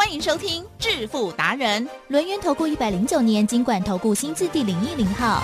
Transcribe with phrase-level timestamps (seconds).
[0.00, 5.42] 欢迎收听《致富达人》，轮源投顾一百零九年金管投顾新字第零一零号。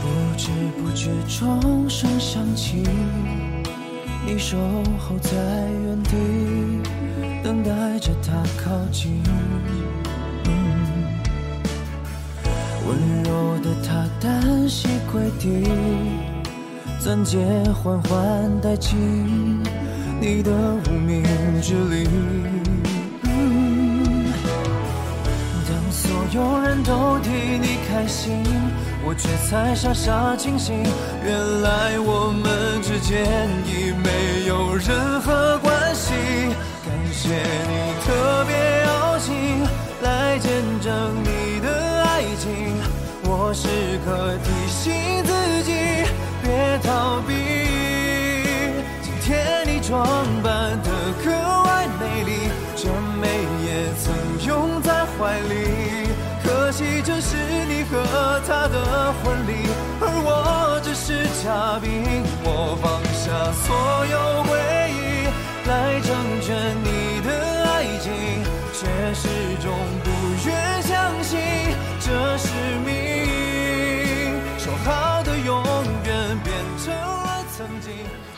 [0.00, 2.82] 不知不觉钟声响起，
[4.26, 4.56] 你守
[4.98, 6.16] 候在原地，
[7.44, 9.22] 等待着他靠近。
[12.86, 15.70] 温柔的他单膝跪地，
[16.98, 17.38] 钻戒
[17.74, 19.62] 缓缓戴进
[20.18, 20.50] 你的
[20.86, 21.22] 无名
[21.60, 22.08] 指里。
[26.08, 28.42] 所有人都替你开心，
[29.04, 30.82] 我却才傻傻清醒。
[31.22, 33.28] 原来我们之间
[33.66, 36.14] 已没有任何关系。
[36.80, 38.56] 感谢你特别
[38.86, 39.62] 邀请
[40.00, 40.50] 来见
[40.80, 42.48] 证你的爱情，
[43.24, 43.68] 我时
[44.06, 45.72] 刻提醒自己
[46.42, 47.34] 别逃避。
[49.02, 50.06] 今天你装
[50.42, 50.88] 扮得
[51.22, 51.30] 格
[51.64, 52.88] 外美丽，这
[53.20, 53.28] 美
[53.66, 54.08] 也曾
[54.46, 55.77] 拥在怀里。
[56.68, 57.34] 可惜这是
[57.66, 59.64] 你和他的婚礼，
[60.02, 62.04] 而我只是嘉宾。
[62.44, 63.32] 我放下
[63.64, 64.52] 所有回
[64.92, 65.24] 忆，
[65.66, 67.32] 来成全你的
[67.72, 68.12] 爱情，
[68.74, 69.24] 却始
[69.64, 69.72] 终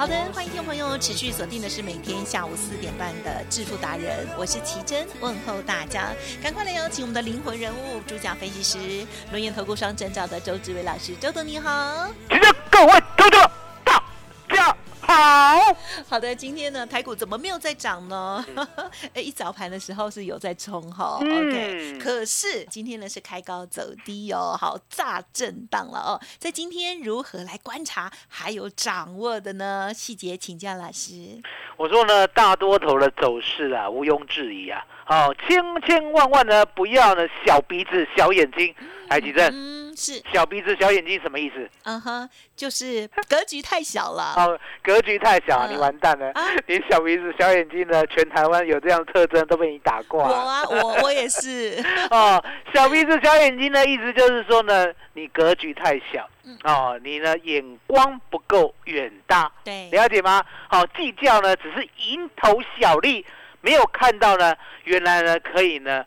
[0.00, 6.06] 好的，欢迎听众朋友持续锁定的是每天下午四点半的致富达人，我是奇珍，问候大家，
[6.42, 12.40] 赶快来邀请我们的灵魂人物主讲分析师，轮研投顾双证照的周志伟老师，周董你好，奇珍
[12.70, 13.50] 各位周总
[13.84, 14.02] 大
[14.48, 14.74] 家。
[15.02, 15.59] 好
[16.08, 18.44] 好的，今天呢，台股怎么没有在涨呢？
[19.14, 26.20] 哎，一早盘的时候是有在冲哈，OK，可是今天呢是开高走低哦，好炸震荡了哦。
[26.38, 29.92] 在今天如何来观察还有掌握的呢？
[29.94, 31.40] 细节请教老师。
[31.76, 34.84] 我说呢，大多头的走势啊，毋庸置疑啊。
[35.06, 38.72] 好，千千万万呢，不要呢小鼻子小眼睛，
[39.08, 39.50] 来举证。
[39.52, 41.68] 嗯，是小鼻子小眼睛什么意思？
[41.84, 44.32] 嗯哼，就是格局太小了。
[44.34, 46.32] 哦，格局太小，你完蛋了。
[46.66, 50.26] 你小鼻子小眼睛的，全台湾有这样特征都被你打挂。
[50.26, 51.84] 我啊，我我也是。
[52.10, 56.26] 哦，小鼻子小眼睛的意思就是说呢，你格局太小。
[56.64, 59.52] 哦，你呢眼光不够远大。
[59.62, 60.42] 对，了解吗？
[60.68, 63.26] 好，计较呢只是蝇头小利。
[63.62, 66.02] 没有看到呢，原来呢可以呢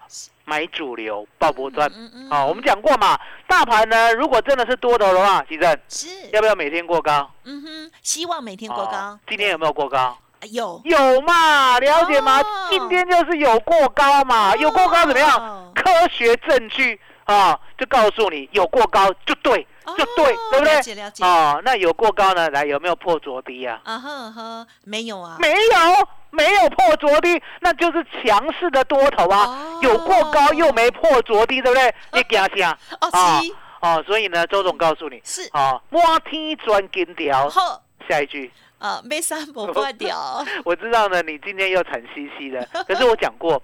[0.45, 1.89] 买主流爆波段，
[2.29, 3.17] 好，我们讲过嘛，
[3.47, 7.31] 大盘呢如果真的是多头的话，其正是要不要每天过高？
[7.45, 9.17] 嗯哼，希望每天过高。
[9.27, 10.17] 今天有没有过高？
[10.51, 11.79] 有有嘛？
[11.79, 12.41] 了解吗？
[12.69, 15.71] 今天就是有过高嘛，有过高怎么样？
[15.73, 19.65] 科学证据啊，就告诉你有过高就对。
[19.97, 20.75] 就对，对不对？
[20.75, 21.25] 了解了解。
[21.25, 22.49] 哦，那有过高呢？
[22.51, 23.81] 来，有没有破昨低啊？
[23.83, 25.35] 啊呵呵，没有啊。
[25.39, 29.72] 没有，没有破昨低，那就是强势的多头啊。
[29.83, 31.93] 有过高又没破昨低，对不对？
[32.13, 32.77] 你惊啥？
[33.01, 33.09] 哦，
[33.43, 33.53] 是。
[33.81, 35.49] 哦，所以呢，周总告诉你，是。
[35.53, 37.49] 哦，摸天钻金条。
[37.49, 38.51] 好，下一句。
[38.79, 40.43] 啊，没三不破掉。
[40.65, 43.61] 我知道呢，你今天又惨兮兮的， 可是我讲过，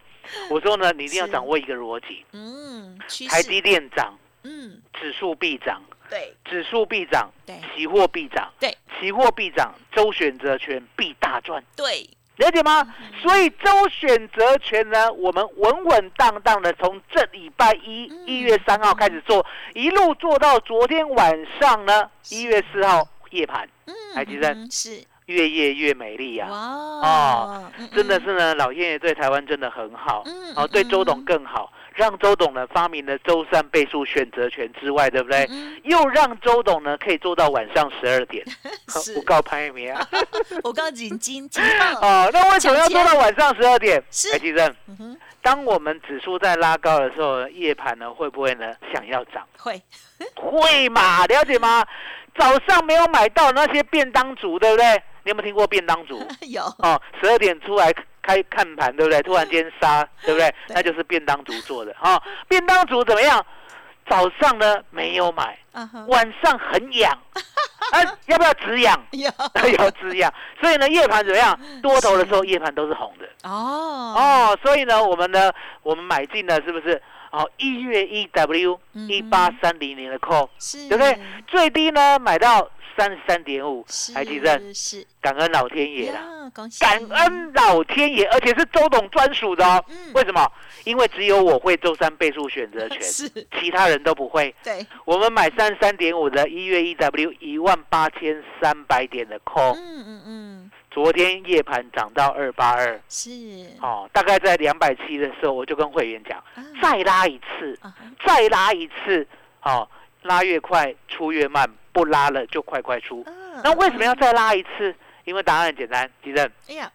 [0.49, 2.25] 我说呢，你一定要掌握一个逻辑。
[2.33, 2.97] 嗯，
[3.29, 5.81] 台积电涨，嗯，指数必涨。
[6.09, 12.87] 对，指数必涨，对，期货必涨，对，期货必涨，周选择权必大赚，对，了解吗？
[13.21, 24.55] 所以周选择权呢，我们稳稳当当的从这礼拜一一月三号开始做，一路做到昨天晚上呢，一月四号夜盘，嗯，还记得？
[24.71, 25.03] 是。
[25.25, 31.71] 越夜越美丽呀，哇，哦，真的是呢，老天爷对台湾真的很好，嗯，哦，对周董更好。
[31.99, 35.45] 让周董呢发明了周三倍数选择权之外，对不对？
[35.83, 38.45] 又让周董呢可以做到晚上十二点，
[39.17, 40.07] 我告潘明啊！
[40.63, 41.61] 我告金金金
[42.01, 44.01] 哦，那为什么要做到晚上十二点？
[44.09, 44.73] 是，来，记正。
[45.41, 49.45] 当我们指数在拉高的时候，夜盘呢会不会呢想要涨？
[49.57, 49.81] 会，
[50.39, 51.25] 会嘛？
[51.25, 51.85] 了解吗？
[52.37, 54.85] 早上没有买到那些便当组，对不对？
[55.23, 56.25] 你有没有听过便当组？
[56.47, 56.63] 有。
[56.77, 57.93] 哦，十二点出来。
[58.21, 59.21] 开看盘对不对？
[59.23, 60.53] 突然间杀 对不对？
[60.69, 62.21] 那就是便当组做的哈。
[62.47, 63.45] 便当组怎么样？
[64.09, 65.55] 早上呢没有买，
[66.07, 67.15] 晚上很痒，
[67.93, 68.99] 啊，要不要止痒？
[69.77, 70.33] 要止痒。
[70.59, 71.57] 所以呢，夜盘怎么样？
[71.83, 73.27] 多头的时候夜盘都是红的。
[73.47, 75.51] 哦哦，所以呢，我们呢，
[75.83, 76.99] 我们买进了，是不是
[77.29, 81.15] 哦，一月一 W 一八三零零的 call，是，对不对？
[81.45, 82.67] 最低呢买到
[82.97, 84.61] 三十三点五，还记得？
[84.73, 85.05] 是。
[85.21, 89.83] 感恩老天爷啦，恭喜感恩老天爷，而且是周董专属的哦。
[90.13, 90.49] 为什么？
[90.85, 93.29] 因为只有我会周三倍数选择权， 是。
[93.59, 94.55] 其他人都不会。
[94.63, 103.29] 对，我们买三十三点五的一月一 W 一万八千三百点的 call，嗯嗯嗯，昨天夜盘涨到二八二，是。
[103.81, 106.41] 哦，大概在两百七的时候，我就跟会员讲，
[106.81, 107.77] 再拉一次，
[108.25, 109.27] 再拉一次，
[109.63, 109.85] 哦，
[110.23, 113.25] 拉越快出越慢，不拉了就快快出。
[113.63, 114.93] 那为什么要再拉一次？
[115.25, 116.49] 因为答案很简单，吉正。
[116.69, 116.91] 哎呀，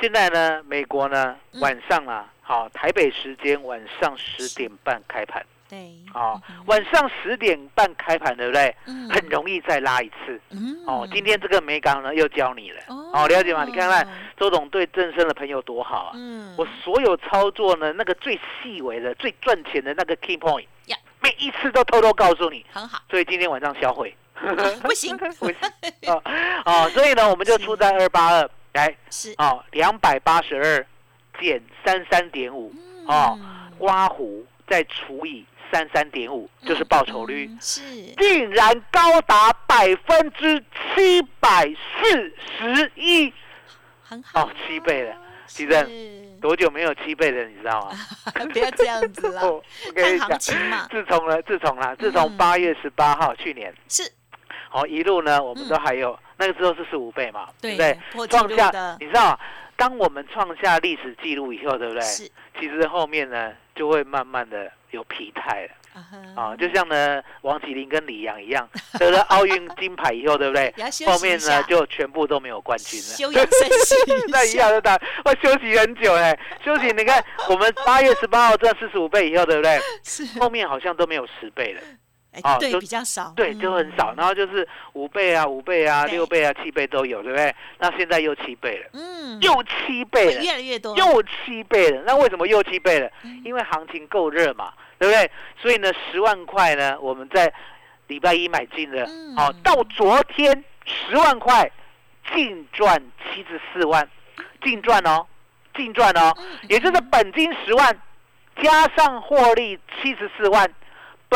[0.00, 5.44] 现在呢，美国呢晚上啊，好，台北时间晚上十点半开盘。
[5.68, 8.74] 对，哦，晚上十点半开盘，对不对？
[8.86, 10.40] 嗯，很容易再拉一次。
[10.50, 12.80] 嗯，哦，今天这个美港呢又教你了。
[12.88, 13.64] 哦，了解吗？
[13.64, 14.06] 你看看
[14.38, 16.12] 周董对正生的朋友多好啊。
[16.14, 20.66] 嗯，我所有操作呢，那个最细微的、最赚钱的那个 key point，
[21.26, 22.64] 每一次都偷偷告诉你。
[22.72, 23.02] 很好。
[23.10, 24.14] 所以今天晚上销毁。
[24.82, 25.56] 不行， 不行。
[26.06, 26.22] 哦
[26.64, 30.86] 哦，所以呢，我们就出在二八二，来是哦，两百八十二
[31.40, 32.72] 减三三点五，
[33.06, 33.38] 哦，
[33.78, 35.44] 刮胡再除以。
[35.72, 37.82] 三三点五就是报酬率，是
[38.18, 40.64] 竟然高达百分之
[40.94, 41.66] 七百
[42.00, 43.32] 四十一，
[44.00, 45.16] 很好哦，七倍了，
[45.48, 45.72] 其实
[46.46, 47.42] 多久没有七倍了？
[47.48, 47.90] 你知道吗？
[48.52, 49.60] 不要这样子了， 我
[49.92, 50.38] 跟你讲，
[50.88, 54.08] 自从了，自从了，自从八月十八号去年是，
[54.68, 57.98] 好一路呢，我们都还有那个时候是十五倍嘛，对不对？
[58.28, 58.70] 创下，
[59.00, 59.36] 你知道，
[59.74, 62.00] 当我们创下历史记录以后，对不对？
[62.02, 64.70] 是，其实后面呢就会慢慢的。
[64.92, 65.74] 有疲态了
[66.34, 70.72] 啊，就像呢，王麒麟跟李阳一样， 得了奥运金牌以后，对不对？
[71.06, 73.16] 后面呢就全部都没有冠军了。
[73.16, 73.94] 休养生息，
[74.28, 76.86] 那一样的打，我休息很久哎，休息。
[76.92, 79.78] 你看，我们八月十八号赚四十五倍以后，对不对？
[80.04, 80.38] 是。
[80.38, 81.80] 后面好像都没有十倍了。
[82.42, 83.32] 啊，对，比较少。
[83.36, 84.14] 对，就很少。
[84.16, 87.54] 然后就是五倍啊，五倍啊，六倍啊，七倍都有，对不对？
[87.78, 88.90] 那现在又七倍了。
[88.92, 89.40] 嗯。
[89.40, 90.42] 又七倍了。
[90.42, 90.96] 越来越多。
[90.96, 92.02] 又七倍了。
[92.06, 93.10] 那为什么又七倍了？
[93.44, 94.72] 因为行情够热嘛。
[94.98, 95.30] 对不对？
[95.60, 97.52] 所以呢，十万块呢，我们在
[98.06, 99.06] 礼拜一买进的，
[99.36, 101.70] 好，到昨天十万块
[102.34, 104.08] 净赚七十四万，
[104.62, 105.26] 净赚哦，
[105.74, 106.34] 净赚哦，
[106.70, 107.94] 也就是本金十万
[108.62, 110.66] 加上获利七十四万，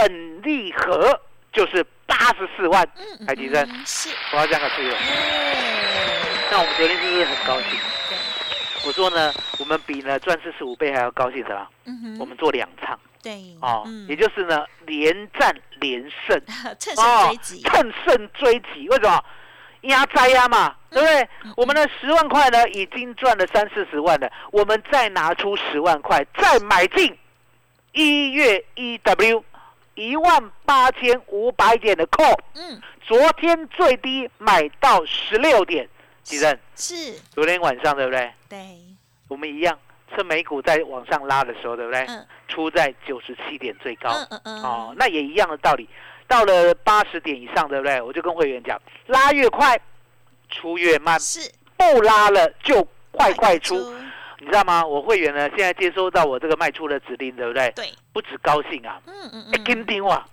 [0.00, 1.20] 本利和
[1.52, 2.88] 就是八十四万，
[3.26, 3.68] 海提升，
[4.32, 4.94] 我要这样的持有。
[6.50, 7.78] 那我们昨天是不是很高兴？
[8.86, 11.68] 我说呢，我们比呢赚四十五倍还要高兴的啦。
[12.18, 12.98] 我们做两场。
[13.22, 16.40] 对，哦，也就是呢，连战连胜，
[16.80, 18.88] 趁胜追击，趁胜追击。
[18.88, 19.22] 为什么？
[19.82, 21.28] 压灾压嘛，对不对？
[21.56, 27.14] 我们的十万块呢，已经赚了三四十万了，我们再拿出十万块，再买进
[27.92, 29.44] 一月一 W
[30.00, 32.38] 一万八千五百点的 call。
[32.54, 35.86] 嗯，昨天最低买到十六点，
[36.22, 36.58] 几任？
[36.74, 38.32] 是昨天晚上，对不对？
[38.48, 38.58] 对，
[39.28, 39.78] 我们一样。
[40.12, 42.04] 趁美股在往上拉的时候，对不对？
[42.48, 44.10] 出在九十七点最高，
[44.44, 45.88] 哦，那也一样的道理。
[46.26, 48.02] 到了八十点以上，对不对？
[48.02, 49.78] 我就跟会员讲，拉越快，
[50.48, 53.76] 出越慢，是不拉了就快快出，
[54.40, 54.84] 你知道吗？
[54.84, 57.70] 我会员呢，现在接收到我这个卖出的指令，对不对？
[57.76, 60.26] 对，不止高兴啊，嗯嗯嗯，跟丢啊，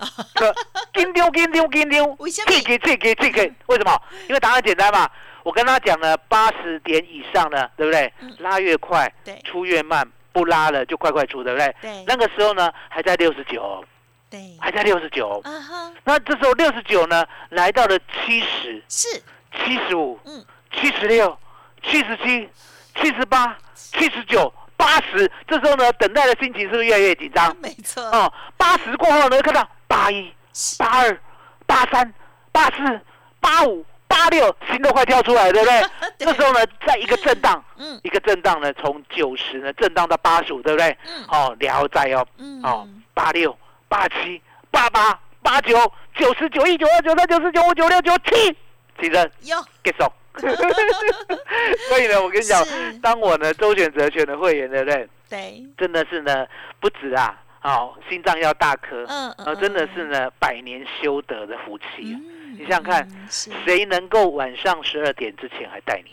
[0.94, 4.02] 跟丢跟丢跟丢，这个这个这个，为什么？
[4.30, 5.10] 因为答案简单嘛。
[5.44, 8.12] 我跟他讲了，八十点以上呢，对不对？
[8.40, 9.10] 拉越快，
[9.46, 11.74] 出越慢，不拉了就快快出，对不对？
[11.82, 12.04] 对。
[12.06, 13.82] 那个时候呢，还在六十九，
[14.30, 15.40] 对，还在六十九。
[15.46, 15.94] 啊哈。
[16.04, 19.08] 那这时候六十九呢，来到了七十，是，
[19.54, 21.38] 七十五，嗯，七十六，
[21.82, 22.50] 七十七，
[22.96, 25.32] 七十八，七十九，八十。
[25.48, 27.56] 这时候呢，等待的心情是不是越来越紧张？
[27.62, 28.04] 没错。
[28.04, 30.34] 哦，八十过后呢，看到八一、
[30.78, 31.22] 八二、
[31.66, 32.14] 八三、
[32.52, 33.02] 八四、
[33.40, 33.86] 八五。
[34.10, 35.82] 八六心都快跳出来，对不 对？
[36.18, 40.98] 这时候呢，在一个震荡，嗯，一个震荡呢，从九十呢震荡到八十五，对不对？
[41.06, 43.56] 嗯，哦，聊在哦，嗯，哦，八六、
[43.90, 44.42] 八七、
[44.72, 45.76] 八八、八九、
[46.16, 48.58] 九十九、一九二、九三、九四、九五、九六、九七，
[49.00, 49.30] 起人？
[49.42, 50.12] 有，get 手。
[51.90, 52.66] 所以呢，我跟你讲，
[53.02, 55.10] 当我呢周选择选的会员，对不对？
[55.30, 56.48] 对，真的是呢，
[56.80, 62.18] 不止啊，哦，心脏要大颗，嗯嗯，真的是呢，百年修得的福气。
[62.58, 66.12] 你想想看，谁能够晚上十二点之前还带你？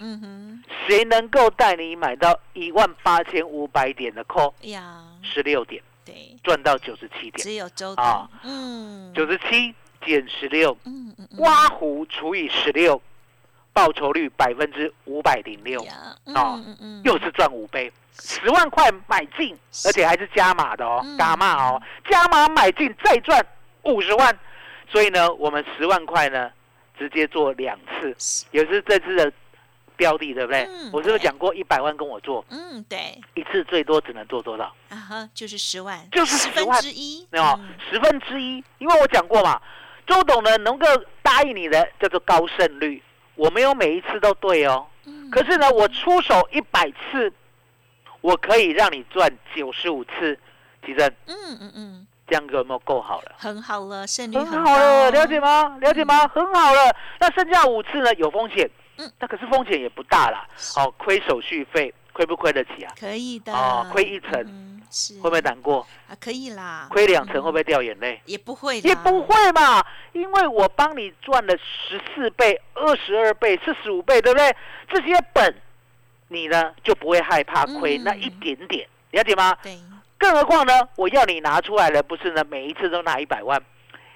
[0.87, 4.52] 谁能够带你买到一万八千五百点的 call？
[4.62, 9.73] 呀，十六点，对，赚到九十七点，只有周啊，嗯，九十七
[10.04, 13.00] 减十六，嗯嗯，刮胡除以十六，
[13.75, 15.85] 报酬率百分之五百零六，
[16.26, 16.59] 哦，
[17.02, 19.54] 又是赚五倍，十万块买进，
[19.85, 23.45] 而且还是加码的哦，加码哦，加码买进再赚
[23.83, 24.38] 五十万，
[24.88, 26.50] 所以呢，我们十万块呢
[26.97, 28.16] 直接做两次，
[28.52, 29.33] 也是这次的
[29.97, 30.69] 标的，对不对？
[30.93, 32.45] 我是不是讲过一百万跟我做？
[32.50, 34.73] 嗯，对，一次最多只能做多少？
[34.90, 39.61] 啊哈，就是十万，就是十分之一，没有十分之一，因为我讲过嘛，
[40.07, 40.87] 周董呢能够
[41.23, 43.02] 答应你的叫做高胜率。
[43.37, 44.87] 我没有每一次都对哦，
[45.31, 47.33] 可是呢，我出手一百次，
[48.21, 50.38] 我可以让你赚九十五次，
[50.85, 51.07] 吉正。
[51.26, 53.33] 嗯嗯嗯，这样有没有够好了？
[53.37, 55.76] 很好了，胜率很好了，了解吗？
[55.81, 56.26] 了解吗？
[56.29, 56.95] 很好了。
[57.19, 58.14] 那剩下五次呢？
[58.14, 60.47] 有风险，嗯，那可是风险也不大啦。
[60.75, 62.93] 好，亏手续费，亏不亏得起啊？
[62.99, 63.53] 可以的。
[63.53, 64.21] 哦，亏一
[64.94, 65.16] 层。
[65.20, 66.14] 会不会难过啊？
[66.20, 66.86] 可以啦。
[66.90, 68.22] 亏两成会不会掉眼泪？
[68.26, 74.54] 也不会，也不会嘛，因为我帮你赚了十四倍、二十二倍、四十五倍，对不对？
[74.88, 75.54] 这些本，
[76.28, 79.56] 你呢就不会害怕亏那一点点，了解吗？
[79.62, 79.76] 对。
[80.16, 82.44] 更何况呢，我要你拿出来的，不是呢？
[82.48, 83.60] 每一次都拿一百万，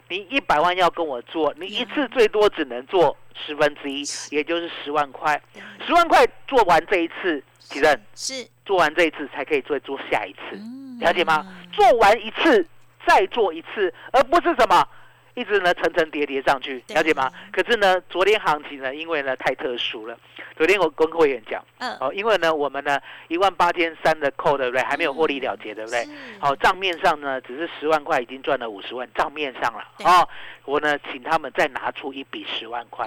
[0.09, 5.43] 你一百万要跟我做，你一次最多只能做十分之一，也就是十万块。
[5.85, 7.43] 十万块做完这一次。
[7.71, 10.61] 其实是做完这一次才可以再做下一次，
[11.01, 11.43] 了解吗？
[11.73, 12.69] 做完一次
[13.07, 14.87] 再做一次，而不是什么
[15.33, 17.33] 一直呢层层叠叠上去，了解吗？
[17.51, 20.15] 可是呢，昨天行情呢，因为呢太特殊了。
[20.55, 24.83] 昨天我跟会员讲，嗯哦，因为呢我们呢一万八千三的扣，对不对？
[24.83, 26.07] 还没有获利了结，对不对？
[26.39, 30.29] 好，账面上呢只是十万块，已经赚了五十万，账面上了啊。
[30.69, 33.07] 我呢请他们再拿出一笔十万块，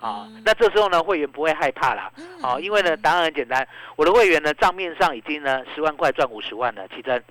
[0.00, 2.10] 啊，那这时候呢会员不会害怕啦，
[2.42, 7.22] 啊，因为呢答案很简单，我的会员呢账面上已经呢十万块赚五十万了，奇珍。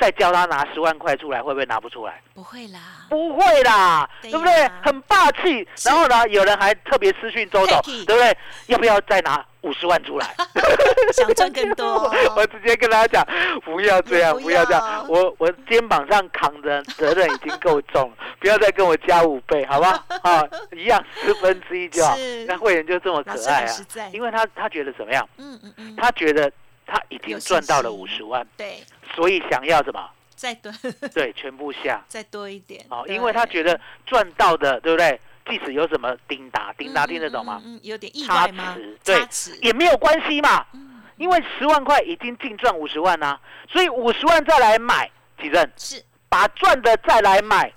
[0.00, 2.22] 再叫他拿十万块出来，会不会拿不出来？
[2.32, 4.70] 不会啦，不会啦，对不对？
[4.80, 5.66] 很霸气。
[5.84, 8.36] 然后呢，有人还特别私讯周董，对不对？
[8.68, 10.34] 要不要再拿五十万出来？
[11.12, 12.04] 想赚更多。
[12.36, 13.26] 我直接跟他讲，
[13.64, 15.06] 不要这样，不要这样。
[15.08, 20.04] 我我肩膀上扛的责任已经够重了， 不要再跟我加五倍，好吧？
[20.22, 22.16] 啊，一样十分之一就好。
[22.46, 23.74] 那会员就这么可爱啊，
[24.12, 25.28] 因为他他觉得怎么样？
[25.38, 26.50] 嗯嗯嗯，他觉得。
[26.90, 28.82] 他已经赚到了五十万，对，
[29.14, 30.08] 所以想要什么？
[30.34, 30.72] 再多，
[31.12, 32.82] 对，全部下，再多一点。
[32.88, 35.20] 哦，因为他觉得赚到的，对不对？
[35.48, 37.60] 即使有什么叮达，叮达听得懂吗？
[37.64, 38.76] 嗯，有点意外吗？
[39.04, 39.26] 对，
[39.62, 40.64] 也没有关系嘛。
[40.72, 47.72] 嗯，因为十万块已经净赚五十万啊，所以五十万再来买，几任是把赚的再来买，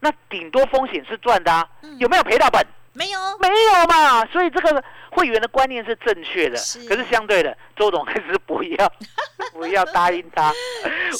[0.00, 1.68] 那顶多风险是赚的啊，
[1.98, 2.64] 有没有赔到本？
[2.96, 6.56] 没有，没有嘛，所以这个会员的观念是正确的。
[6.88, 8.92] 可是相对的，周总还是不要，
[9.52, 10.50] 不要答应他。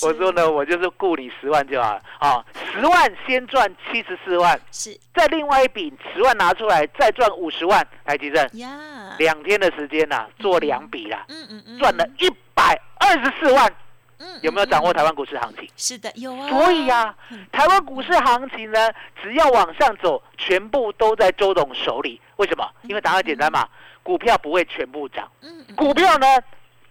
[0.02, 2.02] 我说呢，我就是雇你十万就好了。
[2.18, 4.98] 啊，十万先赚七十四万，是。
[5.14, 8.42] 再另外一笔十万拿出来，再赚五十万，来吉正。
[8.54, 9.14] 呀。
[9.18, 11.24] 两天的时间呐，做两笔啦。
[11.28, 11.78] 嗯嗯嗯。
[11.78, 13.70] 赚了一百二十四万。
[14.42, 15.68] 有没有掌握台湾股市行情？
[15.76, 16.48] 是的，有啊。
[16.48, 17.14] 所以啊，
[17.52, 18.90] 台湾股市行情呢，
[19.22, 22.20] 只要往上走，全部都在周董手里。
[22.36, 22.68] 为什么？
[22.82, 23.66] 因为答案简单嘛，
[24.02, 25.30] 股票不会全部涨。
[25.42, 25.64] 嗯。
[25.74, 26.26] 股票呢，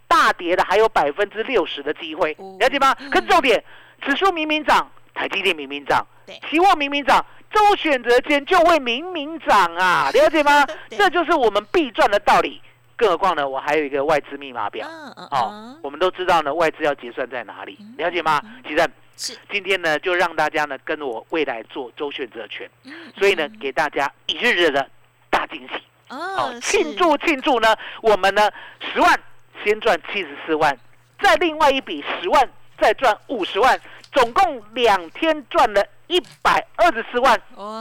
[0.08, 2.94] 大跌的还有百分之六十的机会，了解吗？
[3.10, 3.62] 可是重点，
[4.02, 6.06] 指数明明涨，台积电明明涨，
[6.50, 10.66] 期货明明涨，周选择权就会明明涨啊， 了解吗？
[10.90, 12.60] 这就是我们必赚的道理。
[12.96, 14.88] 更何况呢，我还有一个外资密码表，
[15.30, 18.40] 哦，我们都知道呢，外资要结算在哪里，了解吗？
[18.66, 19.38] 其实是。
[19.50, 22.70] 今天呢，就让大家呢跟我未来做周选择权，
[23.18, 24.88] 所以呢，给大家一日日的
[25.28, 25.82] 大惊喜。
[26.08, 28.50] 哦，庆祝庆祝呢，我们呢
[28.80, 29.20] 十万
[29.62, 30.74] 先赚七十四万，
[31.20, 32.48] 再另外一笔十万
[32.80, 33.78] 再赚五十万，
[34.12, 37.38] 总共两天赚了一百二十四万，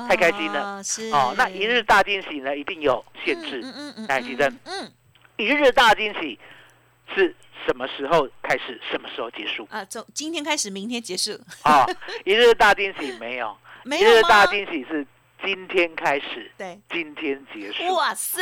[0.09, 1.09] 太开心了，是。
[1.11, 4.91] 哦，那一日大惊喜呢，一定有限制，嗯嗯嗯，来，奇珍，嗯。
[5.37, 6.39] 一日大惊喜
[7.13, 8.79] 是什么时候开始？
[8.91, 9.67] 什么时候结束？
[9.69, 11.31] 啊，从今天开始，明天结束。
[11.63, 11.85] 啊，
[12.23, 15.05] 一日大惊喜没有， 一日大惊喜是
[15.43, 17.95] 今天开始，对，今天结束。
[17.95, 18.41] 哇塞！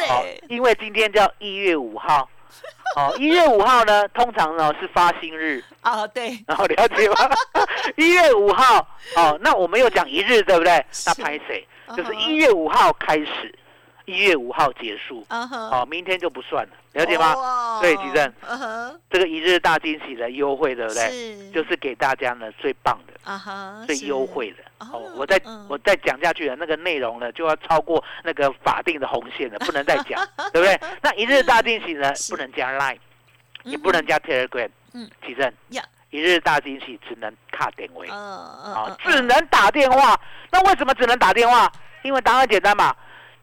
[0.49, 2.29] 因为今天叫一月五号。
[2.95, 5.63] 哦，一月五号呢，通常呢是发薪日。
[5.81, 6.37] 哦，对。
[6.45, 7.15] 然后了解吗？
[7.97, 8.77] 一月五号，
[9.15, 10.85] 哦，那我们又讲一日，对不对？
[11.07, 11.67] 那拍谁？
[11.97, 13.55] 就是一月五号开始。
[14.05, 17.79] 一月五号结束，好，明天就不算了，了解吗？
[17.81, 18.33] 对，吉正，
[19.09, 21.51] 这个一日大惊喜的优惠，对不对？
[21.51, 24.57] 就是给大家呢最棒的，最优惠的。
[24.91, 30.77] 哦，我再我再讲下去了那个内容呢，就要超过那个法定的红线了， 不能再讲，对不对？
[31.01, 32.99] 那一日大惊喜呢，不能加 Line，
[33.63, 34.69] 也不能加 Telegram。
[34.93, 35.51] 嗯，吉正，
[36.09, 40.19] 一日大惊喜只能卡点位，哦，只能打电话。
[40.51, 41.71] 那为什么只能打电话？
[42.03, 42.93] 因为答案简单嘛。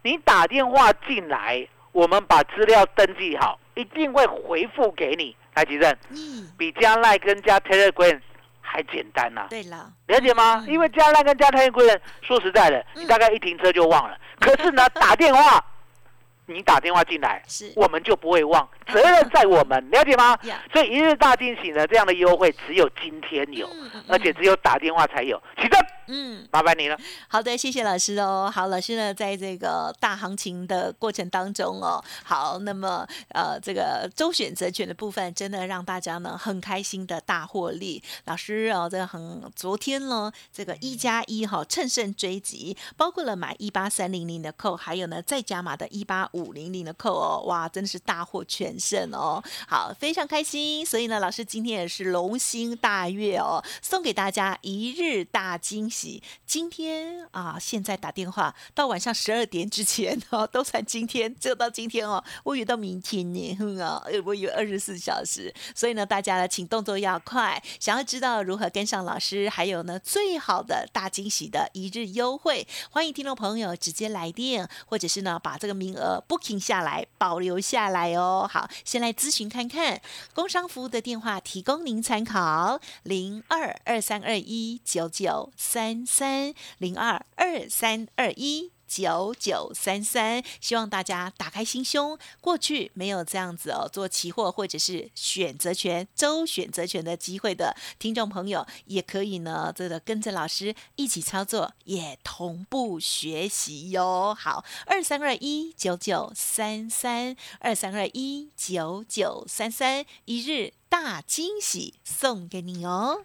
[0.03, 2.03] 你打电话进来，我。
[2.03, 5.37] 我们把资料登记好，一定会回复给你。
[5.55, 8.21] 台积电，嗯，比加赖跟加 Telegram
[8.61, 9.47] 还简单呐。
[9.51, 10.65] 对了，了解吗？
[10.69, 14.17] 因为加赖跟加 Telegram，说实在的，你大概一停车就忘了。
[14.39, 15.65] 可是呢，打电话。
[16.47, 20.37] 你打电话进来，是我们就不会忘，责任在我们， 了解吗？
[20.73, 23.69] 所以一日大惊喜呢，这样的优惠只有今天有，
[24.09, 25.41] 而且只有打电话才有。
[25.61, 25.79] 起正。
[26.13, 26.99] 嗯，麻烦你了。
[27.29, 28.51] 好的，谢谢老师哦。
[28.53, 38.03] 好，老师呢，在这个大行情的过程当中哦，好，那么呃，这个周选择权的部分，真的让大家呢很开心的大获利。
[38.25, 49.41] 老师哦，这个很昨天呢，这个一加一哈，趁胜追击，包括了买一八三零零的扣，还有呢再加码的一八五零零的扣哦，哇，真的是大获全胜哦。
[49.69, 50.85] 好，非常开心。
[50.85, 56.00] 所以呢，老师今天也是龙心大悦哦，送给大家一日大惊喜。
[56.47, 78.49] 今天啊，现在打电话到晚上十二点之前哦，都算今天，只有到今天哦，我以为到明天呢哼啊，我以为二十四小时，所以呢，大家呢，请动作要快，想要知道如何跟上老师，还有呢，最好的大惊喜的一日优惠，欢迎听众朋友直接来电，或者是呢，把这个名额 booking 下来，保留下来哦。
[78.51, 80.01] 好，先来咨询看看
[80.35, 85.90] 工商服务的电话，提供您参考零二二三二一九九三。
[85.91, 92.17] 三三零二二三二一九九三三，希望大家打开心胸。
[92.41, 104.35] 过去没有这样子哦，做期货或者是选择权周选择权的机会的听众朋友，也可以呢，这个跟着老师一起操作，也同步学习哟。
[104.39, 113.25] 好，二三二一九九三三二三二一九九三三，一日大惊喜送给你哦。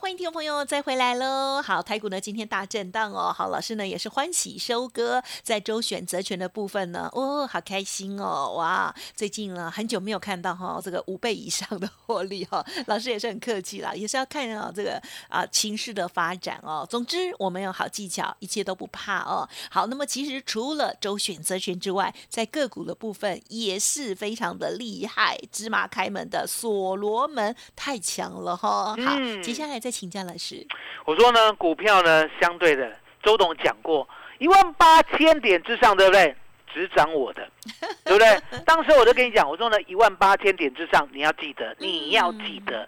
[0.00, 1.60] 欢迎听众朋友再回来喽！
[1.60, 3.34] 好，台股呢今天大震荡哦。
[3.36, 8.54] 好，老师呢也是欢喜收割，在周选择权的部分呢，哦，好开心哦！
[8.56, 12.64] 哇，最近呢很久没有看到哈这个五倍以上的获利哈。
[12.86, 16.86] 老师也是很客气啦，也是要看啊这个啊情势的发展哦。
[16.88, 19.48] 总之我们有好技巧，一切都不怕哦。
[19.68, 28.94] 好，那么其实除了周选择权之外，在个股的部分也是非常的厉害，芝麻开门的所罗门太强了哈。
[29.04, 29.87] 好，接下来再。
[29.90, 30.66] 请教老师，
[31.04, 32.90] 我说呢，股票呢，相对的，
[33.22, 36.34] 周董讲过，一万八千点之上，对不对？
[36.74, 37.48] 只涨我的，
[38.04, 38.60] 对不对？
[38.66, 42.86] 当时我就跟你讲，我说呢，一万八千点之上，你要记得，你要记得，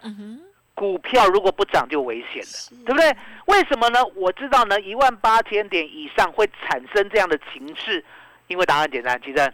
[0.75, 3.17] 股票如果不涨就危险了，对不对？
[3.47, 3.99] 为什么呢？
[4.15, 8.05] 我知道呢，一万八千点以上会产生这样的情势，
[8.49, 9.53] 因为答案简单，其实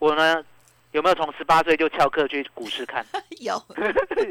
[0.00, 0.42] 我呢，
[0.90, 3.06] 有没有从十八岁就翘课去股市看？
[3.40, 3.54] 有，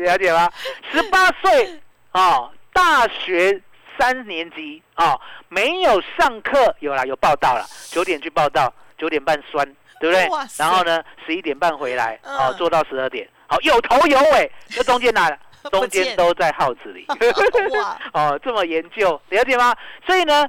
[0.03, 0.51] 了解吗？
[0.91, 1.79] 十八岁
[2.11, 2.51] 啊。
[2.77, 3.59] 大学
[3.97, 9.65] 三年级啊，没有上课，有啦，有报道了， 九点去报道，九点半酸，
[9.99, 10.29] 对不对？
[10.59, 15.27] 然后呢，十一点半回来，哦，做到十二点，好，有头有尾， 这中间哪？
[15.71, 17.03] 中间都在耗子里。
[17.81, 19.75] 哇， 哦，这么研究，了解吗？
[20.05, 20.47] 所以呢，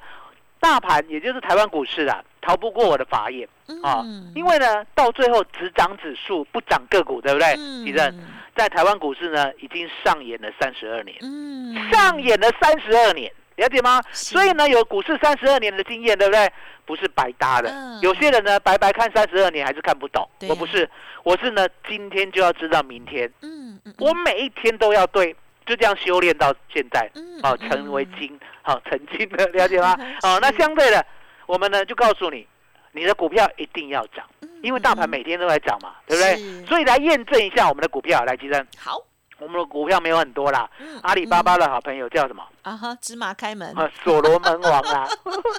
[0.61, 3.47] 大盘也就是台湾股市啊，逃不过我的法眼
[3.83, 4.03] 啊，
[4.35, 7.55] 因为呢，到最后只涨指数，不涨个股，对不对？
[7.85, 8.19] 地震。
[8.57, 14.01] 在台湾股市呢，已经上演了三十二年，嗯，上演了三十二年，了解吗？
[14.13, 16.51] 所以呢，有股市三十二年的经验，对不对？
[16.87, 17.71] 不是白搭的。
[18.01, 20.27] 有些人呢，白白看三十二年还是看不懂。
[20.49, 20.89] 我不是，
[21.25, 23.31] 我是呢，今天就要知道明天。
[23.43, 27.09] 嗯嗯，我每一天都要对，就这样修炼到现在，
[27.43, 29.95] 哦，成为精，好成精的，了解吗？
[30.25, 31.07] 哦，那相对的，
[31.49, 32.47] 我们呢就告诉你，
[32.93, 34.25] 你的股票一定要涨。
[34.61, 36.67] 因为大盘每天都在涨嘛，对不对？
[36.67, 38.67] 所以来验证一下我们的股票，来吉生。
[38.77, 39.01] 好，
[39.39, 40.69] 我们的股票没有很多啦。
[41.03, 42.45] 阿里巴巴的好朋友叫什么？
[42.63, 43.73] 啊哈，芝麻开门。
[43.79, 45.09] 啊，所罗门王啊，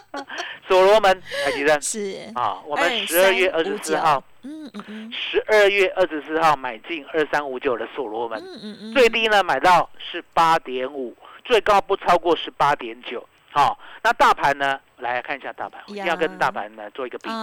[0.67, 1.81] 所罗门，来吉生。
[1.81, 13.25] 是啊，我们十二月二十四号，嗯嗯嗯，十二月二十四号买进二三五九的所罗门，嗯嗯嗯，最低呢买到是八点五，最高不超过十八点九。
[13.51, 14.77] 好，那大盘呢？
[14.99, 17.35] 来看一下大盘，一定要跟大盘呢做一个比较。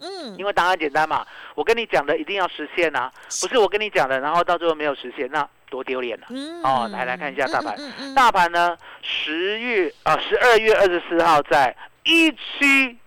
[0.00, 6.26] 嗯，因为答案简单嘛，我跟你讲的一定要实现啊，不是我跟你讲的，然后到最后没有实现，那多丢脸了。
[6.62, 7.76] 哦，来来看一下大盘，
[8.14, 12.98] 大盘呢，十月啊，十二月二十四号在一七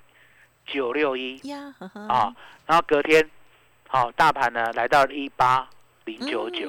[0.67, 1.38] 九六一。
[1.50, 1.74] 呀，
[2.08, 2.34] 啊，
[2.67, 3.30] 然后隔天，
[3.88, 5.67] 好，大盘呢来到一八
[6.06, 6.67] 零九九，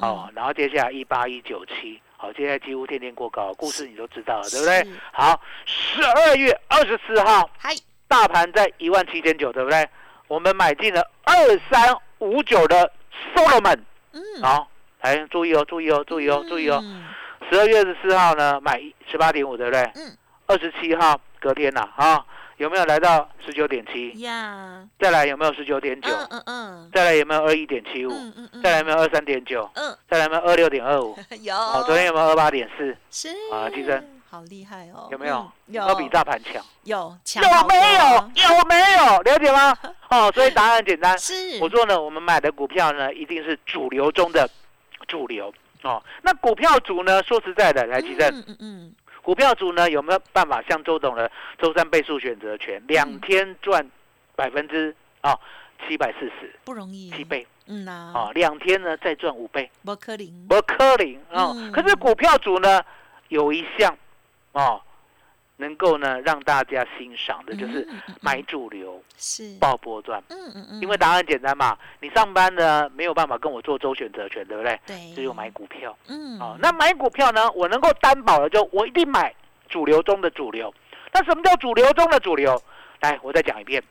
[0.00, 4.86] 哦，然后接下来一八一九七，好，现在几乎天天过高，故事你都知道了，对不对？
[5.12, 7.68] 好，十二月二十四号，嗨，
[8.08, 9.86] 大盘在一万七千九，对不对？
[10.26, 11.34] 我们买进了二
[11.70, 12.90] 三五九的
[13.36, 13.78] Solomon，
[14.12, 14.66] 嗯，好，
[15.02, 16.82] 来注意哦，注意哦，注意哦，注意哦。
[17.50, 19.82] 十二月二十四号呢，买十八点五，对不对？
[19.96, 20.16] 嗯。
[20.46, 22.24] 二十七号隔天呐，啊，
[22.64, 24.10] 有没有来到十九点七？
[24.22, 24.82] 呀。
[24.98, 26.08] 再来有没有十九点九？
[26.10, 26.90] 嗯嗯嗯。
[26.94, 28.10] 再来有没有二一点七五？
[28.10, 28.62] 嗯嗯嗯。
[28.62, 29.70] 再来有没有二三点九？
[29.74, 29.94] 嗯。
[30.08, 31.14] 再来有没有二六点二五？
[31.42, 31.54] 有。
[31.54, 32.96] 哦，昨天有没有二八点四？
[33.10, 33.28] 是。
[33.52, 34.02] 啊，提升。
[34.30, 35.06] 好厉害哦！
[35.12, 35.46] 有没有？
[35.66, 35.86] 有。
[35.86, 36.64] 要比大盘强？
[36.84, 37.14] 有。
[37.22, 37.42] 强。
[37.44, 38.48] 有没有？
[38.48, 39.20] 有没有？
[39.22, 39.76] 了解吗？
[40.08, 41.18] 哦，所以答案很简单。
[41.18, 41.34] 是。
[41.60, 44.48] 我说呢，我们买的股票呢，一定是主流中的
[45.06, 45.52] 主流。
[45.82, 47.22] 哦，那股票组呢？
[47.24, 48.26] 说实在的，来提正。
[48.30, 48.94] 嗯嗯嗯。
[49.24, 53.84] 股票组呢有没有办法像周董的周三倍数选择权，两天赚
[54.36, 55.34] 百分之啊
[55.88, 56.54] 七百四十？
[56.64, 57.10] 不容易。
[57.10, 57.46] 七倍。
[57.66, 58.12] 嗯呐。
[58.14, 59.70] 啊，两天呢再赚五倍。
[59.82, 60.46] 不可能。
[60.46, 61.54] 不可能啊！
[61.72, 62.82] 可是股票组呢
[63.28, 63.96] 有一项
[64.52, 64.80] 哦。
[65.56, 67.88] 能够呢让大家欣赏的就是
[68.20, 74.80] 买主流是报波段，嗯嗯嗯，因为答案简单嘛，你上班呢没有办法跟我做周选择权，对不对？
[74.86, 79.34] 对，只有买股票，嗯，哦，那买股票呢，我能够担保的就我一定买
[79.68, 80.74] 主流中的主流。
[81.12, 82.60] 那什么叫主流中的主流？
[83.00, 83.82] 来，我再讲一遍，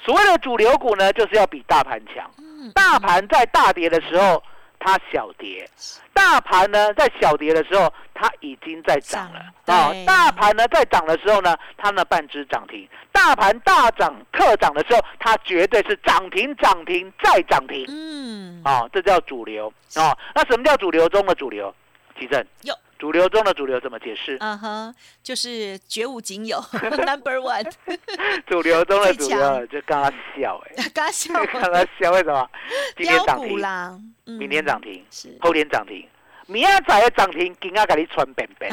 [0.00, 2.30] 所谓的主流股呢，就是要比大盘强。
[2.74, 4.42] 大盘在大跌的时候。
[4.78, 5.68] 它小跌，
[6.12, 9.92] 大盘呢在小跌的时候，它已经在涨了啊。
[10.06, 12.88] 大盘呢在涨的时候呢，它呢半只涨停。
[13.12, 17.84] 大盘大涨特涨的时候，它绝对是涨停涨停再涨停。
[17.88, 20.16] 嗯，啊，这叫主流啊。
[20.34, 21.74] 那什么叫主流中的主流？
[22.18, 22.44] 奇正。
[22.62, 22.74] 有。
[22.98, 24.36] 主流中的主流怎么解释？
[24.40, 26.58] 嗯哼，就是绝无仅有，
[27.06, 27.70] Number One。
[28.48, 32.50] 主流中的主流，就刚刚笑哎， 刚刚笑，刚刚笑，为什么？
[32.96, 35.04] 今天涨停啦，明天涨停，
[35.40, 36.04] 后天涨停，
[36.46, 38.72] 明仔载的涨停，今仔给你穿便便。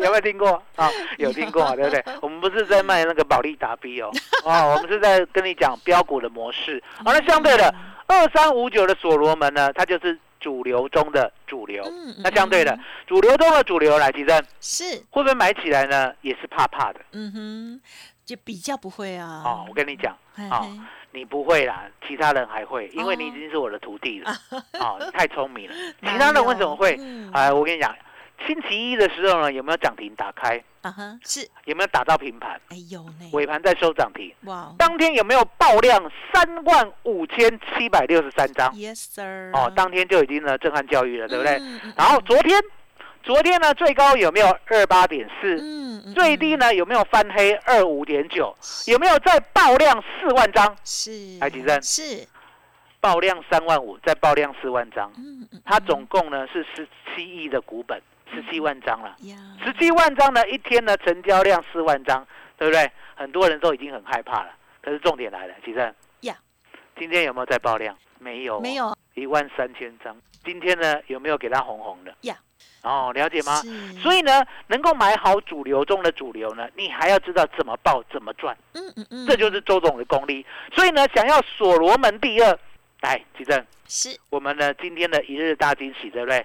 [0.00, 0.88] 有没有听过啊？
[1.18, 2.04] 有听过，对不对？
[2.20, 4.12] 我们不是在卖那个保利达 B 哦，
[4.44, 6.80] 哦，我们是在跟你讲标股的模式。
[7.04, 7.74] 好，那相对的，
[8.06, 10.16] 二三五九的所罗门呢，它就是。
[10.42, 11.82] 主流中的主流，
[12.22, 16.12] 那相对的，主流中的主流来提升，是会不会买起来呢？
[16.20, 17.00] 也是怕怕的。
[17.12, 17.80] 嗯哼，
[18.26, 19.42] 就比较不会啊。
[19.46, 20.14] 哦，我跟你讲，
[20.50, 20.68] 哦，
[21.12, 24.30] 你不会啦，其他人还会，因为你已经是我的徒弟了。
[24.80, 26.98] 哦，你太聪明了， 其他人为什么会？
[27.32, 27.94] 哎，我跟你讲。
[28.46, 30.62] 星期一的时候呢，有没有涨停打开？
[30.82, 32.60] 啊哈，是有没有打到平盘？
[32.68, 33.30] 哎有呢。
[33.32, 34.34] 尾盘在收涨停。
[34.46, 34.74] 哇！
[34.76, 39.52] 当天有没有爆量三万五千七百六十三张？Yes sir。
[39.52, 41.52] 哦，当天就已经呢震撼教育了，对不对？
[41.96, 42.60] 然后昨天，
[43.22, 45.56] 昨天呢最高有没有二八点四？
[45.60, 46.12] 嗯。
[46.14, 48.52] 最低呢有没有翻黑二五点九？
[48.86, 50.76] 有没有再爆量四万张？
[50.84, 51.38] 是。
[51.40, 51.80] 还几张？
[51.80, 52.26] 是。
[53.00, 55.12] 爆量三万五，再爆量四万张。
[55.64, 58.00] 它总共呢是十七亿的股本。
[58.34, 59.16] 十七万张了，
[59.62, 62.90] 十七万张呢，一天呢成交量四万张，对不对？
[63.14, 64.50] 很多人都已经很害怕了。
[64.82, 66.34] 可是重点来了，其实，呀，
[66.98, 67.96] 今天有没有在爆量？
[68.18, 70.16] 没有，没有，一万三千张。
[70.44, 72.12] 今天呢有没有给它红红的？
[72.22, 72.36] 呀，
[72.82, 73.60] 哦，了解吗？
[74.00, 78.56] 所以呢，能够买好主流中的主流呢，你还要知道怎么报，怎么赚。
[78.74, 80.44] 嗯嗯嗯，这就是周总的功力。
[80.72, 82.58] 所以呢，想要所罗门第二。
[83.02, 86.44] 来，吉正，是我们呢今天的一日大惊喜，对不对？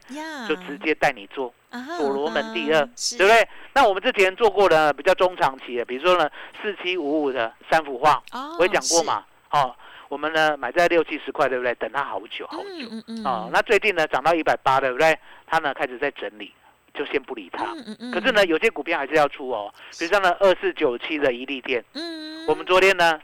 [0.50, 1.54] 就直接带你做
[1.98, 2.84] 所罗门第二，
[3.16, 3.48] 对不对？
[3.74, 6.28] 那我们之前做过的比较中长期的，比如说呢
[6.60, 8.22] 四七五五的三幅画，
[8.60, 9.24] 我也讲过嘛。
[9.52, 9.74] 哦，
[10.10, 11.76] 我们呢买在六七十块，对不对？
[11.76, 12.88] 等它好久好久。
[12.90, 15.18] 嗯嗯哦，那最近呢涨到一百八，对不对？
[15.46, 16.52] 它呢开始在整理，
[16.96, 17.66] 就先不理它。
[18.12, 21.86] 可是呢有些股票还是要出哦，比如像呢二四九七的一利店。
[21.94, 23.22] 嗯我们昨天呢，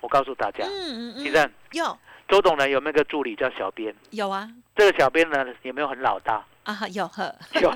[0.00, 1.98] 我告诉大家，嗯嗯吉正有。
[2.32, 3.94] 周董呢有没有个助理叫小编？
[4.08, 4.48] 有啊。
[4.74, 6.42] 这个小编呢有没有很老大？
[6.64, 7.30] 啊，有呵。
[7.60, 7.70] 有。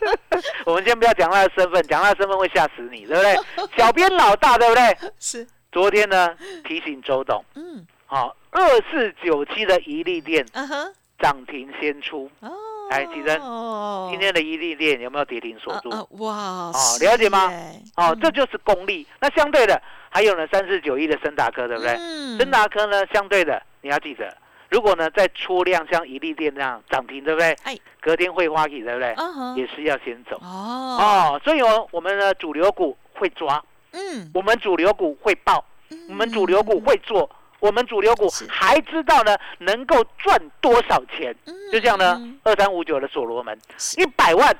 [0.64, 3.36] 我们先不要讲他的身份，讲他的身份会吓死你，对不对？
[3.76, 4.96] 小编老大，对不对？
[5.18, 5.46] 是。
[5.70, 6.34] 昨天呢
[6.64, 12.30] 提醒周董，嗯，好，二四九七的一利店，嗯哼，涨停先出。
[12.40, 12.50] 哦。
[12.90, 13.38] 来，起身。
[13.42, 14.08] 哦。
[14.10, 15.90] 今天的宜利店有没有跌停锁住？
[16.24, 16.34] 哇。
[16.34, 17.52] 哦，了解吗？
[17.96, 19.06] 哦，这就是功力。
[19.20, 19.78] 那相对的。
[20.12, 21.94] 还有呢，三四九一的森达科，对不对？
[22.38, 24.36] 森达科呢，相对的，你要记得，
[24.68, 27.52] 如果呢在出量像一利店那样涨停，对不对？
[27.64, 29.14] 哎，隔天会花起，对不对？
[29.56, 30.36] 也是要先走。
[30.42, 30.98] 哦。
[31.00, 33.62] 哦，所以哦，我们的主流股会抓，
[33.92, 35.64] 嗯，我们主流股会爆，
[36.08, 41.34] 我们主流股会做，我们主流股还知道呢能够赚多少钱。
[41.72, 43.58] 就这样呢，二三五九的所罗门，
[43.98, 44.54] 一百万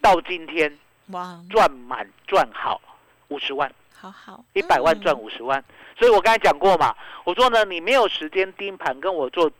[0.00, 1.38] 到今天哇。
[1.50, 2.80] 赚满赚好
[3.28, 3.70] 五十万。
[4.00, 5.62] 好好，一百万赚五十万。
[5.98, 9.50] 所以我刚才讲过嘛，我说呢，你没有时间盯盘跟我做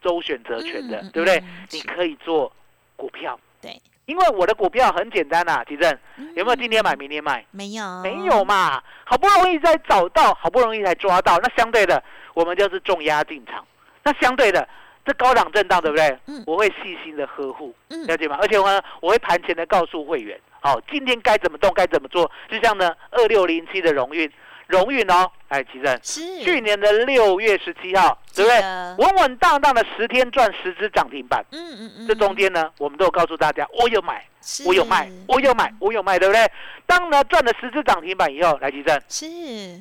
[0.00, 1.42] 周选择权的，对不对？
[1.70, 2.52] 你可以做
[2.94, 5.98] 股票，对，因为我的股票很简单呐，吉正，
[6.36, 7.44] 有没有今天买明天卖？
[7.50, 12.00] 没有，没有嘛，好不容易才找到，好不容易才抓到，那相对的，
[12.34, 13.66] 我们就是重压进场，
[14.04, 14.68] 那相对的。
[15.04, 16.18] 这高档震荡，对不对？
[16.26, 18.36] 嗯，我会细心的呵护，了解吗？
[18.42, 22.30] 而且呢，我会盘前的告诉会员，好，今天该怎么动，该怎么做。
[22.50, 24.30] 就像呢，二六零七的荣运，
[24.66, 28.60] 荣运哦，哎，奇正，是去年的六月十七号，对不对？
[28.98, 34.24] 稳稳当当的十天赚十只涨停板，嗯嗯嗯，这中间呢，我们都有告诉大家，我有买。
[34.64, 36.50] 我有卖，我有买，我有卖，对不对？
[36.86, 39.26] 当呢赚了十只涨停板以后，来吉正，是，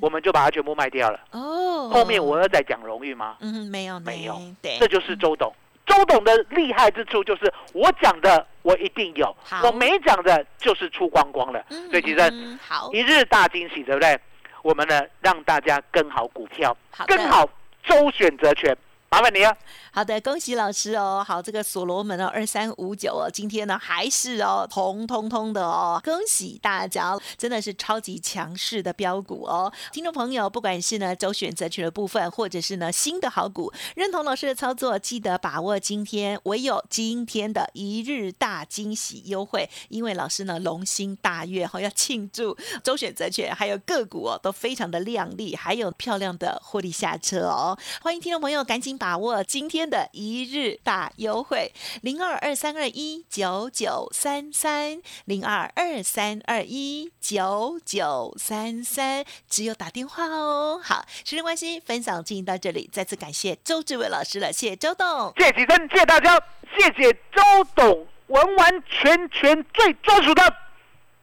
[0.01, 1.19] 我们就把它全部卖掉了。
[1.31, 3.37] 哦，后面我要再讲荣誉吗？
[3.39, 5.53] 嗯，没有，没有，对，这就是周董。
[5.87, 11.65] 周董的厉害之处就是我讲的我一定有，我没讲的就是出光光了。
[11.89, 14.19] 所以吉生，好，一日大惊喜，对不对？
[14.61, 16.75] 我们呢让大家跟好股票，
[17.07, 17.49] 跟好
[17.83, 18.77] 周选择权。
[19.09, 19.57] 麻烦你啊！
[19.93, 21.23] 好的，恭喜老师哦。
[21.25, 29.71] 好，这个所罗门哦，二三五九哦，今天呢还是哦红彤彤的哦，恭喜大家，真的是超级强势的标股哦。
[29.93, 47.79] 听众朋友，不管是呢走选择权的部分，或者是呢新的好股，认同老师的操作，记得把握今天唯有今天的一日大惊喜优惠，因为老师呢龙心大悦哈，要庆祝周选择权还有个股哦都非常的亮丽，还有漂亮的获利下车哦。
[48.01, 48.96] 欢迎听众朋友赶紧。
[48.97, 60.81] 把握今天的一日大优惠，零二二三二一九九三三，零二二三二一九九三三，只有打电话哦。
[60.83, 66.41] 好，时间关系，分享进行到这里，再次感谢周志伟老师了，谢谢周董，谢谢真，谢谢大家，
[66.75, 67.41] 谢谢周
[67.75, 70.53] 董，完完全全最专属的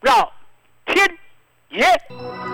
[0.00, 0.32] 绕
[0.86, 1.18] 天
[1.70, 2.53] 爷。